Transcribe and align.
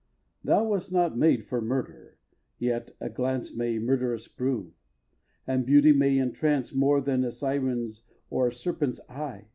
iii. 0.43 0.47
Thou 0.47 0.63
wast 0.63 0.91
not 0.91 1.15
made 1.15 1.45
for 1.45 1.61
murder, 1.61 2.17
yet 2.57 2.95
a 2.99 3.07
glance 3.07 3.55
May 3.55 3.77
murderous 3.77 4.27
prove; 4.27 4.73
and 5.45 5.63
beauty 5.63 5.93
may 5.93 6.19
entrance, 6.19 6.73
More 6.73 7.01
than 7.01 7.23
a 7.23 7.31
syren's 7.31 8.01
or 8.31 8.47
a 8.47 8.51
serpent's 8.51 8.99
eye. 9.07 9.45